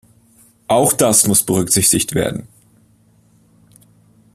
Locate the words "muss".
1.27-1.43